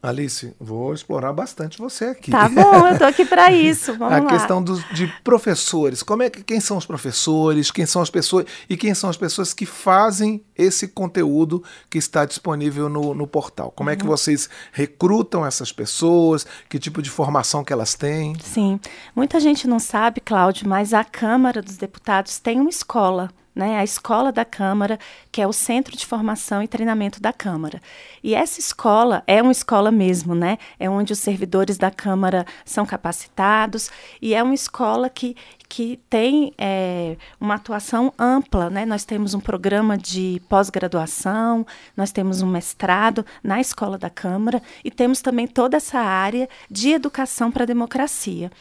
Alice, 0.05 0.55
vou 0.59 0.93
explorar 0.93 1.33
bastante 1.33 1.79
você 1.79 2.05
aqui. 2.05 2.29
Tá 2.29 2.47
bom, 2.47 2.85
eu 2.87 2.93
estou 2.93 3.07
aqui 3.07 3.25
para 3.25 3.51
isso. 3.51 3.93
Vamos 3.97 4.13
a 4.13 4.19
lá. 4.19 4.29
questão 4.29 4.61
dos, 4.61 4.87
de 4.89 5.07
professores. 5.23 6.03
Como 6.03 6.21
é 6.21 6.29
que 6.29 6.43
quem 6.43 6.59
são 6.59 6.77
os 6.77 6.85
professores? 6.85 7.71
Quem 7.71 7.87
são 7.87 8.03
as 8.03 8.09
pessoas 8.09 8.45
e 8.69 8.77
quem 8.77 8.93
são 8.93 9.09
as 9.09 9.17
pessoas 9.17 9.53
que 9.53 9.65
fazem 9.65 10.43
esse 10.55 10.87
conteúdo 10.87 11.63
que 11.89 11.97
está 11.97 12.23
disponível 12.23 12.87
no, 12.87 13.15
no 13.15 13.25
portal? 13.25 13.71
Como 13.71 13.89
uhum. 13.89 13.93
é 13.93 13.97
que 13.97 14.03
uhum. 14.03 14.09
vocês 14.09 14.47
recrutam 14.71 15.43
essas 15.43 15.71
pessoas? 15.71 16.45
Que 16.69 16.77
tipo 16.77 17.01
de 17.01 17.09
formação 17.09 17.63
que 17.63 17.73
elas 17.73 17.95
têm? 17.95 18.37
Sim, 18.39 18.79
muita 19.15 19.39
gente 19.39 19.67
não 19.67 19.79
sabe, 19.79 20.21
Cláudio, 20.21 20.69
mas 20.69 20.93
a 20.93 21.03
Câmara 21.03 21.63
dos 21.63 21.77
Deputados 21.77 22.37
tem 22.37 22.59
uma 22.59 22.69
escola 22.69 23.31
né, 23.55 23.77
a 23.77 23.83
escola 23.83 24.31
da 24.31 24.43
Câmara, 24.43 24.99
que 25.31 25.41
é 25.41 25.47
o 25.47 25.53
Centro 25.53 25.95
de 25.95 26.05
Formação 26.05 26.61
e 26.61 26.67
Treinamento 26.67 27.21
da 27.21 27.31
Câmara. 27.31 27.81
E 28.21 28.35
essa 28.35 28.59
escola 28.59 29.23
é 29.25 29.41
uma 29.41 29.51
escola 29.51 29.91
mesmo, 29.91 30.35
né? 30.35 30.57
É 30.77 30.89
onde 30.89 31.13
os 31.13 31.19
servidores 31.19 31.77
da 31.77 31.89
Câmara 31.89 32.45
são 32.65 32.85
capacitados 32.85 33.89
e 34.21 34.33
é 34.33 34.43
uma 34.43 34.53
escola 34.53 35.09
que, 35.09 35.37
que 35.69 35.99
tem 36.09 36.53
é, 36.57 37.15
uma 37.39 37.55
atuação 37.55 38.13
ampla, 38.19 38.69
né? 38.69 38.85
Nós 38.85 39.05
temos 39.05 39.33
um 39.33 39.39
programa 39.39 39.97
de 39.97 40.41
pós-graduação, 40.49 41.65
nós 41.95 42.11
temos 42.11 42.41
um 42.41 42.47
mestrado 42.47 43.25
na 43.41 43.61
escola 43.61 43.97
da 43.97 44.09
Câmara 44.09 44.61
e 44.83 44.91
temos 44.91 45.21
também 45.21 45.47
toda 45.47 45.77
essa 45.77 45.99
área 45.99 46.49
de 46.69 46.89
educação 46.89 47.49
para 47.49 47.63
a 47.63 47.67
democracia, 47.67 48.51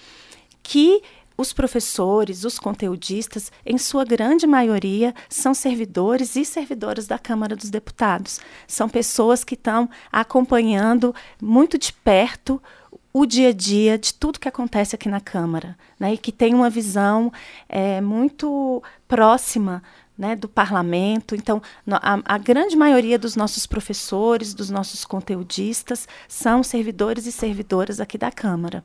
que 0.63 1.03
os 1.37 1.53
professores, 1.53 2.45
os 2.45 2.59
conteudistas, 2.59 3.51
em 3.67 3.77
sua 3.77 4.05
grande 4.05 4.47
maioria, 4.47 5.15
são 5.29 5.53
servidores 5.53 6.37
e 6.37 6.45
servidoras 6.45 7.07
da 7.07 7.19
Câmara 7.19 7.57
dos 7.57 7.71
Deputados. 7.71 8.41
São 8.67 8.89
pessoas 8.89 9.43
que 9.43 9.55
estão 9.55 9.89
acompanhando 10.13 11.15
muito 11.43 11.77
de 11.77 11.93
perto 11.93 12.63
o 13.13 13.27
dia 13.27 13.51
a 13.51 13.53
dia 13.53 13.97
de 13.97 14.13
tudo 14.13 14.41
que 14.41 14.49
acontece 14.49 14.97
aqui 14.97 15.09
na 15.09 15.21
Câmara, 15.21 15.77
né? 15.99 16.15
e 16.15 16.19
que 16.19 16.33
tem 16.33 16.53
uma 16.53 16.69
visão 16.69 17.33
é, 17.69 18.01
muito 18.01 18.83
próxima 19.07 19.83
né, 20.17 20.35
do 20.35 20.49
parlamento. 20.49 21.35
Então, 21.35 21.63
a, 21.89 22.35
a, 22.35 22.39
grande 22.39 22.77
maioria 22.77 23.19
dos 23.19 23.37
nossos 23.37 23.67
professores, 23.67 24.55
dos 24.55 24.71
nossos 24.71 25.05
conteudistas, 25.05 26.09
são 26.29 26.63
servidores 26.63 27.27
e 27.27 27.33
servidoras 27.33 28.01
aqui 28.01 28.19
da 28.19 28.31
Câmara. 28.31 28.85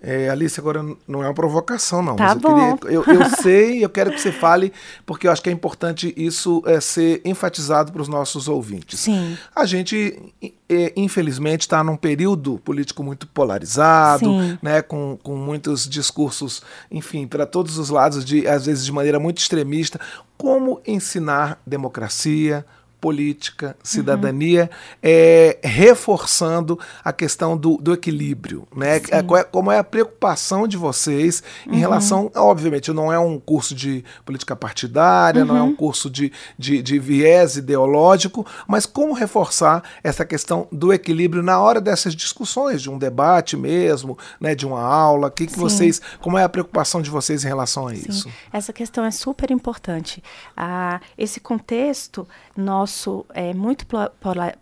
É, 0.00 0.28
Alice, 0.28 0.60
agora 0.60 0.84
não 1.08 1.22
é 1.22 1.26
uma 1.26 1.34
provocação, 1.34 2.02
não. 2.02 2.16
Tá 2.16 2.32
eu, 2.32 2.38
bom. 2.38 2.76
Queria, 2.76 2.94
eu, 2.96 3.04
eu 3.04 3.24
sei, 3.42 3.84
eu 3.84 3.88
quero 3.88 4.10
que 4.12 4.20
você 4.20 4.30
fale, 4.30 4.72
porque 5.06 5.26
eu 5.26 5.32
acho 5.32 5.42
que 5.42 5.48
é 5.48 5.52
importante 5.52 6.12
isso 6.16 6.62
é, 6.66 6.80
ser 6.80 7.22
enfatizado 7.24 7.90
para 7.90 8.02
os 8.02 8.08
nossos 8.08 8.46
ouvintes. 8.46 9.00
Sim. 9.00 9.36
A 9.54 9.64
gente, 9.64 10.32
é, 10.68 10.92
infelizmente, 10.96 11.62
está 11.62 11.82
num 11.82 11.96
período 11.96 12.58
político 12.58 13.02
muito 13.02 13.26
polarizado, 13.26 14.30
né, 14.62 14.82
com, 14.82 15.18
com 15.22 15.34
muitos 15.34 15.88
discursos, 15.88 16.62
enfim, 16.90 17.26
para 17.26 17.46
todos 17.46 17.78
os 17.78 17.88
lados, 17.88 18.24
de, 18.24 18.46
às 18.46 18.66
vezes 18.66 18.84
de 18.84 18.92
maneira 18.92 19.18
muito 19.18 19.38
extremista. 19.38 19.98
Como 20.36 20.80
ensinar 20.86 21.58
democracia, 21.66 22.66
política, 23.00 23.76
cidadania, 23.82 24.70
uhum. 24.72 24.98
é, 25.02 25.58
reforçando 25.62 26.78
a 27.04 27.12
questão 27.12 27.56
do, 27.56 27.76
do 27.76 27.92
equilíbrio, 27.92 28.66
né? 28.74 28.96
É, 28.96 29.18
é, 29.18 29.44
como 29.44 29.70
é 29.70 29.78
a 29.78 29.84
preocupação 29.84 30.66
de 30.66 30.76
vocês 30.76 31.42
em 31.66 31.72
uhum. 31.72 31.78
relação, 31.78 32.30
obviamente, 32.34 32.92
não 32.92 33.12
é 33.12 33.18
um 33.18 33.38
curso 33.38 33.74
de 33.74 34.04
política 34.24 34.56
partidária, 34.56 35.42
uhum. 35.42 35.48
não 35.48 35.56
é 35.56 35.62
um 35.62 35.66
uhum. 35.66 35.76
curso 35.76 36.10
de, 36.10 36.32
de, 36.58 36.82
de, 36.82 36.98
viés 36.98 37.56
ideológico, 37.56 38.46
mas 38.66 38.86
como 38.86 39.12
reforçar 39.12 39.82
essa 40.02 40.24
questão 40.24 40.66
do 40.72 40.92
equilíbrio 40.92 41.42
na 41.42 41.60
hora 41.60 41.80
dessas 41.80 42.14
discussões, 42.14 42.82
de 42.82 42.90
um 42.90 42.98
debate 42.98 43.56
mesmo, 43.56 44.18
né? 44.40 44.54
De 44.54 44.66
uma 44.66 44.82
aula, 44.82 45.30
que, 45.30 45.46
que 45.46 45.58
vocês, 45.58 46.00
como 46.20 46.38
é 46.38 46.42
a 46.42 46.48
preocupação 46.48 47.00
de 47.00 47.10
vocês 47.10 47.44
em 47.44 47.48
relação 47.48 47.86
a 47.86 47.94
Sim. 47.94 48.04
isso? 48.08 48.28
Essa 48.52 48.72
questão 48.72 49.04
é 49.04 49.10
super 49.10 49.50
importante. 49.50 50.22
Ah, 50.56 51.00
esse 51.16 51.38
contexto 51.38 52.26
nosso 52.56 52.85
nosso 52.86 53.26
é 53.34 53.52
muito 53.52 53.84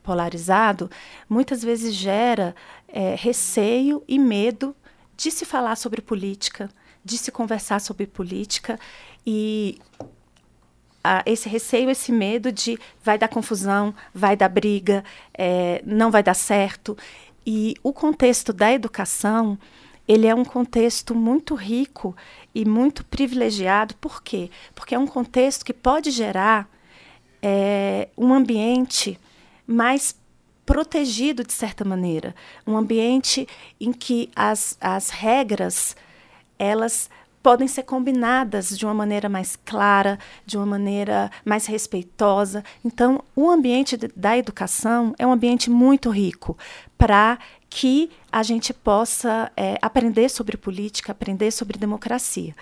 polarizado, 0.02 0.90
muitas 1.28 1.62
vezes 1.62 1.94
gera 1.94 2.56
é, 2.88 3.14
receio 3.14 4.02
e 4.08 4.18
medo 4.18 4.74
de 5.14 5.30
se 5.30 5.44
falar 5.44 5.76
sobre 5.76 6.00
política, 6.00 6.70
de 7.04 7.18
se 7.18 7.30
conversar 7.30 7.82
sobre 7.82 8.06
política 8.06 8.80
e 9.26 9.78
esse 11.26 11.50
receio, 11.50 11.90
esse 11.90 12.10
medo 12.10 12.50
de 12.50 12.78
vai 13.02 13.18
dar 13.18 13.28
confusão, 13.28 13.94
vai 14.14 14.34
dar 14.34 14.48
briga, 14.48 15.04
é, 15.36 15.82
não 15.84 16.10
vai 16.10 16.22
dar 16.22 16.32
certo. 16.32 16.96
E 17.46 17.74
o 17.82 17.92
contexto 17.92 18.54
da 18.54 18.72
educação, 18.72 19.58
ele 20.08 20.26
é 20.26 20.34
um 20.34 20.46
contexto 20.46 21.14
muito 21.14 21.54
rico 21.54 22.16
e 22.54 22.64
muito 22.64 23.04
privilegiado. 23.04 23.94
Por 23.96 24.22
quê? 24.22 24.50
Porque 24.74 24.94
é 24.94 24.98
um 24.98 25.06
contexto 25.06 25.62
que 25.62 25.74
pode 25.74 26.10
gerar 26.10 26.73
é, 27.46 28.08
um 28.16 28.32
ambiente 28.32 29.20
mais 29.66 30.16
protegido 30.64 31.44
de 31.44 31.52
certa 31.52 31.84
maneira, 31.84 32.34
um 32.66 32.74
ambiente 32.74 33.46
em 33.78 33.92
que 33.92 34.30
as, 34.34 34.78
as 34.80 35.10
regras 35.10 35.94
elas 36.58 37.10
podem 37.42 37.68
ser 37.68 37.82
combinadas 37.82 38.70
de 38.70 38.86
uma 38.86 38.94
maneira 38.94 39.28
mais 39.28 39.54
clara, 39.54 40.18
de 40.46 40.56
uma 40.56 40.64
maneira 40.64 41.30
mais 41.44 41.66
respeitosa. 41.66 42.64
Então, 42.82 43.22
o 43.36 43.50
ambiente 43.50 43.98
de, 43.98 44.08
da 44.16 44.38
educação 44.38 45.14
é 45.18 45.26
um 45.26 45.32
ambiente 45.32 45.68
muito 45.68 46.08
rico 46.08 46.56
para 46.96 47.38
que 47.68 48.10
a 48.32 48.42
gente 48.42 48.72
possa 48.72 49.52
é, 49.54 49.76
aprender 49.82 50.30
sobre 50.30 50.56
política, 50.56 51.12
aprender 51.12 51.50
sobre 51.50 51.78
democracia. 51.78 52.54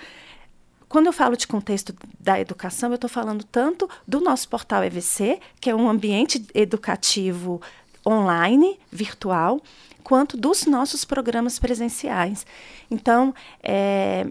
Quando 0.92 1.06
eu 1.06 1.12
falo 1.14 1.38
de 1.38 1.46
contexto 1.46 1.96
da 2.20 2.38
educação, 2.38 2.90
eu 2.90 2.96
estou 2.96 3.08
falando 3.08 3.44
tanto 3.44 3.88
do 4.06 4.20
nosso 4.20 4.46
portal 4.46 4.84
EVC, 4.84 5.40
que 5.58 5.70
é 5.70 5.74
um 5.74 5.88
ambiente 5.88 6.44
educativo 6.54 7.62
online, 8.06 8.78
virtual, 8.90 9.58
quanto 10.04 10.36
dos 10.36 10.66
nossos 10.66 11.02
programas 11.02 11.58
presenciais. 11.58 12.44
Então, 12.90 13.34
é, 13.62 14.26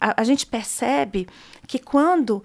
a, 0.00 0.20
a 0.20 0.22
gente 0.22 0.46
percebe 0.46 1.26
que 1.66 1.80
quando 1.80 2.44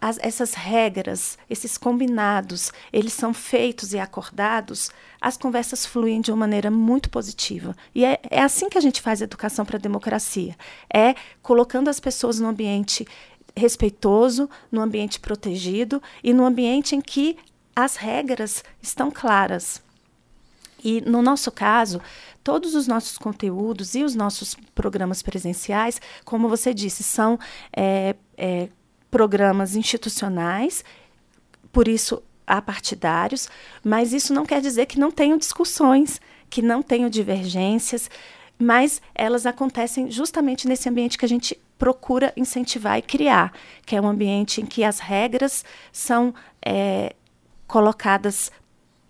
as, 0.00 0.18
essas 0.20 0.54
regras, 0.54 1.38
esses 1.48 1.78
combinados, 1.78 2.72
eles 2.92 3.12
são 3.12 3.32
feitos 3.32 3.92
e 3.92 3.98
acordados, 3.98 4.90
as 5.20 5.36
conversas 5.36 5.86
fluem 5.86 6.20
de 6.20 6.30
uma 6.30 6.38
maneira 6.38 6.70
muito 6.70 7.08
positiva. 7.10 7.74
E 7.94 8.04
é, 8.04 8.20
é 8.30 8.40
assim 8.40 8.68
que 8.68 8.78
a 8.78 8.80
gente 8.80 9.00
faz 9.00 9.20
educação 9.20 9.64
para 9.64 9.76
a 9.76 9.80
democracia. 9.80 10.54
É 10.92 11.14
colocando 11.42 11.88
as 11.88 11.98
pessoas 11.98 12.38
no 12.38 12.48
ambiente 12.48 13.06
respeitoso, 13.56 14.50
no 14.70 14.82
ambiente 14.82 15.18
protegido 15.18 16.02
e 16.22 16.32
no 16.34 16.44
ambiente 16.44 16.94
em 16.94 17.00
que 17.00 17.36
as 17.74 17.96
regras 17.96 18.62
estão 18.82 19.10
claras. 19.10 19.82
E 20.84 21.00
no 21.00 21.22
nosso 21.22 21.50
caso, 21.50 22.00
todos 22.44 22.74
os 22.74 22.86
nossos 22.86 23.18
conteúdos 23.18 23.94
e 23.94 24.04
os 24.04 24.14
nossos 24.14 24.54
programas 24.74 25.22
presenciais, 25.22 26.00
como 26.24 26.48
você 26.48 26.72
disse, 26.72 27.02
são 27.02 27.38
é, 27.74 28.14
é, 28.36 28.68
programas 29.10 29.76
institucionais, 29.76 30.84
por 31.72 31.88
isso 31.88 32.22
apartidários, 32.46 33.48
mas 33.82 34.12
isso 34.12 34.32
não 34.32 34.46
quer 34.46 34.60
dizer 34.60 34.86
que 34.86 34.98
não 34.98 35.10
tenham 35.10 35.36
discussões, 35.36 36.20
que 36.48 36.62
não 36.62 36.82
tenham 36.82 37.08
divergências, 37.08 38.08
mas 38.58 39.02
elas 39.14 39.46
acontecem 39.46 40.10
justamente 40.10 40.66
nesse 40.68 40.88
ambiente 40.88 41.18
que 41.18 41.24
a 41.24 41.28
gente 41.28 41.58
procura 41.78 42.32
incentivar 42.36 42.98
e 42.98 43.02
criar, 43.02 43.52
que 43.84 43.96
é 43.96 44.00
um 44.00 44.08
ambiente 44.08 44.60
em 44.60 44.66
que 44.66 44.82
as 44.82 44.98
regras 44.98 45.64
são 45.92 46.34
é, 46.64 47.14
colocadas 47.66 48.50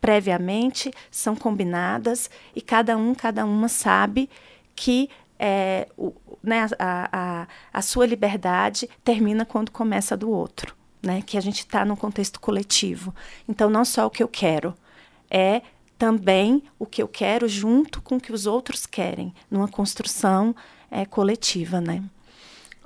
previamente, 0.01 0.91
são 1.11 1.37
combinadas 1.37 2.31
e 2.55 2.61
cada 2.61 2.97
um, 2.97 3.15
cada 3.15 3.45
uma 3.45 3.69
sabe 3.69 4.29
que 4.75 5.09
é, 5.39 5.89
o, 5.97 6.13
né, 6.47 6.67
a, 6.79 7.09
a, 7.13 7.47
a 7.73 7.83
sua 7.83 8.07
liberdade 8.07 8.89
termina 9.05 9.45
quando 9.45 9.71
começa 9.71 10.15
a 10.15 10.17
do 10.17 10.31
outro. 10.31 10.75
Né, 11.03 11.23
que 11.23 11.37
a 11.37 11.41
gente 11.41 11.59
está 11.59 11.85
num 11.85 11.95
contexto 11.95 12.41
coletivo. 12.41 13.15
Então, 13.47 13.71
não 13.71 13.85
só 13.85 14.07
o 14.07 14.11
que 14.11 14.23
eu 14.23 14.27
quero, 14.27 14.75
é 15.31 15.63
também 15.99 16.65
o 16.79 16.87
que 16.87 17.01
eu 17.01 17.07
quero 17.07 17.47
junto 17.47 18.03
com 18.03 18.17
o 18.17 18.21
que 18.21 18.33
os 18.33 18.47
outros 18.47 18.87
querem, 18.87 19.33
numa 19.49 19.69
construção 19.69 20.57
é, 20.91 21.05
coletiva, 21.05 21.81
né? 21.81 22.03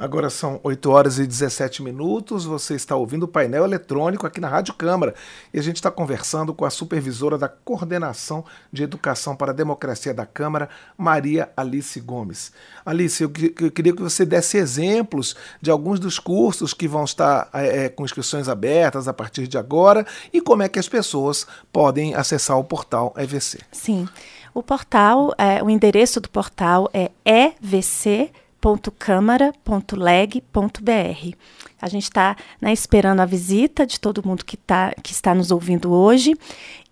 Agora 0.00 0.30
são 0.30 0.58
8 0.64 0.90
horas 0.90 1.18
e 1.18 1.26
17 1.26 1.82
minutos. 1.82 2.46
Você 2.46 2.74
está 2.74 2.96
ouvindo 2.96 3.24
o 3.24 3.28
painel 3.28 3.64
eletrônico 3.64 4.26
aqui 4.26 4.40
na 4.40 4.48
Rádio 4.48 4.72
Câmara 4.72 5.14
e 5.52 5.58
a 5.58 5.62
gente 5.62 5.76
está 5.76 5.90
conversando 5.90 6.54
com 6.54 6.64
a 6.64 6.70
supervisora 6.70 7.36
da 7.36 7.50
Coordenação 7.50 8.42
de 8.72 8.82
Educação 8.82 9.36
para 9.36 9.52
a 9.52 9.54
Democracia 9.54 10.14
da 10.14 10.24
Câmara, 10.24 10.70
Maria 10.96 11.50
Alice 11.54 12.00
Gomes. 12.00 12.50
Alice, 12.82 13.22
eu, 13.22 13.30
eu 13.60 13.70
queria 13.70 13.94
que 13.94 14.00
você 14.00 14.24
desse 14.24 14.56
exemplos 14.56 15.36
de 15.60 15.70
alguns 15.70 16.00
dos 16.00 16.18
cursos 16.18 16.72
que 16.72 16.88
vão 16.88 17.04
estar 17.04 17.50
é, 17.52 17.90
com 17.90 18.02
inscrições 18.02 18.48
abertas 18.48 19.06
a 19.06 19.12
partir 19.12 19.46
de 19.46 19.58
agora 19.58 20.06
e 20.32 20.40
como 20.40 20.62
é 20.62 20.68
que 20.70 20.78
as 20.78 20.88
pessoas 20.88 21.46
podem 21.70 22.14
acessar 22.14 22.58
o 22.58 22.64
portal 22.64 23.12
EVC. 23.18 23.58
Sim. 23.70 24.08
O 24.54 24.62
portal, 24.62 25.34
é, 25.36 25.62
o 25.62 25.68
endereço 25.68 26.22
do 26.22 26.30
portal 26.30 26.88
é 26.94 27.10
evc 27.22 28.32
www.câmara.leg.br. 28.60 31.36
A 31.80 31.88
gente 31.88 32.04
está 32.04 32.36
né, 32.60 32.72
esperando 32.72 33.20
a 33.20 33.26
visita 33.26 33.86
de 33.86 33.98
todo 33.98 34.26
mundo 34.26 34.44
que, 34.44 34.56
tá, 34.56 34.92
que 35.02 35.12
está 35.12 35.34
nos 35.34 35.50
ouvindo 35.50 35.90
hoje 35.90 36.36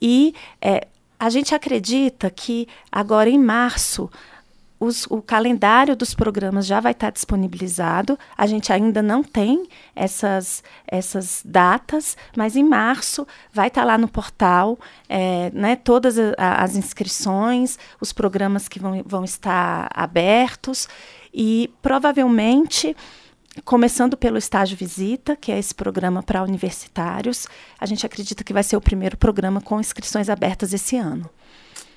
e 0.01 0.35
é, 0.61 0.89
a 1.21 1.29
gente 1.29 1.55
acredita 1.55 2.31
que 2.31 2.67
agora 2.91 3.29
em 3.29 3.39
março 3.39 4.11
os, 4.81 5.07
o 5.11 5.21
calendário 5.21 5.97
dos 5.97 6.15
programas 6.15 6.65
já 6.65 6.81
vai 6.81 6.93
estar 6.93 7.11
disponibilizado. 7.11 8.17
A 8.37 8.47
gente 8.47 8.73
ainda 8.73 9.03
não 9.03 9.25
tem 9.25 9.67
essas, 9.95 10.63
essas 10.87 11.43
datas, 11.45 12.17
mas 12.37 12.55
em 12.55 12.63
março 12.63 13.27
vai 13.53 13.69
estar 13.69 13.85
lá 13.85 13.99
no 13.99 14.07
portal 14.07 14.79
é, 15.09 15.51
né, 15.53 15.75
todas 15.75 16.17
as 16.37 16.77
inscrições, 16.77 17.77
os 18.01 18.13
programas 18.13 18.69
que 18.69 18.79
vão, 18.79 19.03
vão 19.05 19.25
estar 19.25 19.91
abertos. 19.93 20.89
E 21.41 21.73
provavelmente, 21.81 22.97
começando 23.65 24.17
pelo 24.17 24.37
estágio 24.37 24.77
visita, 24.77 25.37
que 25.37 25.53
é 25.53 25.59
esse 25.59 25.73
programa 25.73 26.21
para 26.21 26.43
universitários, 26.43 27.47
a 27.79 27.87
gente 27.87 28.05
acredita 28.05 28.43
que 28.43 28.53
vai 28.53 28.65
ser 28.65 28.77
o 28.77 28.81
primeiro 28.81 29.17
programa 29.17 29.61
com 29.61 29.79
inscrições 29.79 30.29
abertas 30.29 30.73
esse 30.73 30.97
ano. 30.97 31.31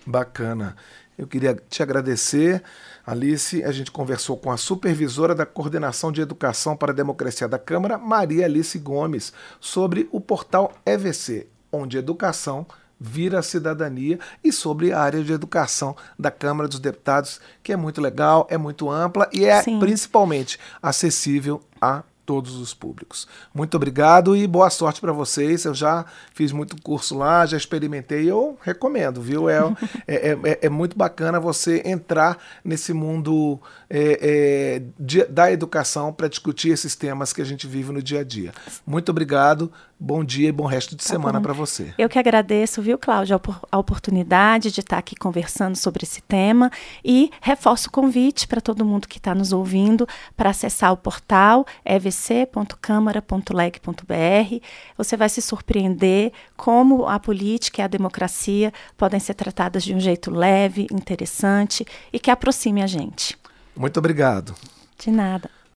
Bacana. 0.06 0.76
Eu 1.18 1.26
queria 1.26 1.56
te 1.56 1.82
agradecer, 1.82 2.62
Alice. 3.04 3.64
A 3.64 3.72
gente 3.72 3.90
conversou 3.90 4.38
com 4.38 4.52
a 4.52 4.58
supervisora 4.58 5.34
da 5.34 5.46
Coordenação 5.46 6.12
de 6.12 6.22
Educação 6.22 6.78
para 6.78 6.92
a 6.92 6.96
Democracia 6.96 7.48
da 7.48 7.58
Câmara, 7.58 7.98
Maria 7.98 8.46
Alice 8.46 8.78
Gomes, 8.78 9.34
sobre 9.60 10.08
o 10.12 10.22
portal 10.22 10.72
EVC, 10.86 11.48
onde 11.72 11.98
educação 11.98 12.68
vira 13.02 13.42
cidadania 13.42 14.20
e 14.44 14.52
sobre 14.52 14.94
a 14.94 15.00
área 15.00 15.24
de 15.24 15.34
educação 15.34 15.96
da 16.20 16.30
Câmara 16.30 16.70
dos 16.70 16.80
Deputados, 16.80 17.42
que 17.64 17.74
é 17.74 17.76
muito 17.76 18.00
legal, 18.00 18.46
é 18.48 18.58
muito 18.60 18.92
ampla 18.92 19.28
e 19.34 19.44
é 19.44 19.64
Sim. 19.64 19.80
principalmente 19.80 20.60
acessível 20.82 21.62
a 21.82 22.04
todos 22.26 22.56
os 22.56 22.74
públicos. 22.74 23.28
Muito 23.54 23.76
obrigado 23.76 24.38
e 24.38 24.48
boa 24.48 24.70
sorte 24.70 25.02
para 25.02 25.12
vocês. 25.12 25.66
Eu 25.66 25.74
já 25.74 26.06
fiz 26.34 26.52
muito 26.52 26.82
curso 26.82 27.18
lá, 27.18 27.46
já 27.46 27.58
experimentei, 27.58 28.30
eu 28.30 28.58
recomendo, 28.62 29.22
viu? 29.22 29.50
É, 29.50 29.60
é, 30.08 30.30
é, 30.32 30.60
é 30.62 30.70
muito 30.70 30.98
bacana 30.98 31.40
você 31.40 31.82
entrar 31.84 32.38
nesse 32.64 32.94
mundo 32.94 33.60
é, 33.90 34.20
é, 34.22 34.84
de, 34.98 35.26
da 35.26 35.52
educação 35.52 36.14
para 36.14 36.30
discutir 36.30 36.70
esses 36.70 36.96
temas 36.96 37.34
que 37.34 37.42
a 37.42 37.46
gente 37.46 37.68
vive 37.68 37.92
no 37.92 38.02
dia 38.02 38.22
a 38.22 38.24
dia. 38.24 38.54
Muito 38.86 39.10
obrigado, 39.10 39.70
bom 40.02 40.24
dia 40.24 40.50
e 40.50 40.52
bom 40.52 40.66
resto 40.66 40.96
de 40.96 41.04
tá 41.04 41.10
semana 41.10 41.40
para 41.40 41.54
você. 41.54 41.94
Eu 41.96 42.10
que 42.10 42.18
agradeço, 42.18 42.82
viu, 42.82 42.98
Cláudia, 42.98 43.40
a 43.72 43.78
oportunidade 43.78 44.72
de 44.72 44.80
estar 44.80 44.98
aqui 44.98 45.16
conversando 45.16 45.76
sobre 45.76 46.04
esse 46.04 46.22
tema 46.22 46.72
e 47.06 47.30
reforço 47.40 47.88
o 47.88 47.92
convite 47.92 48.48
para 48.48 48.60
todo 48.60 48.84
mundo 48.84 49.08
que 49.08 49.20
está 49.20 49.36
nos 49.36 49.54
ouvindo 49.54 50.08
para 50.36 50.50
acessar 50.50 50.92
o 50.92 50.98
portal 50.98 51.68
evc.câmara.leg.br. 51.86 54.66
Você 54.98 55.16
vai 55.16 55.30
se 55.30 55.42
surpreender 55.42 56.34
como 56.58 57.08
a 57.08 57.20
política 57.20 57.84
e 57.84 57.86
a 57.86 57.88
democracia 57.88 58.74
podem 58.98 59.20
ser 59.20 59.36
tratadas 59.36 59.84
de 59.84 59.94
um 59.94 60.00
jeito 60.00 60.32
leve, 60.32 60.88
interessante 60.92 61.86
e 62.12 62.20
que 62.20 62.32
aproxime 62.32 62.82
a 62.82 62.88
gente. 62.88 63.38
Muito 63.76 63.98
obrigado. 63.98 64.56
De 64.98 65.12
nada. 65.12 65.61